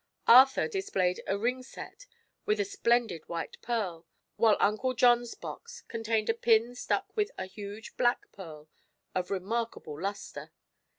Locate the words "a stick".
6.27-6.41